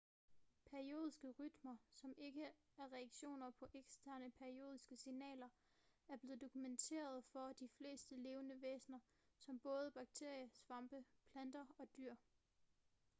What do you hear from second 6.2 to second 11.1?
dokumenteret for de fleste levende væsener som både bakterier svampe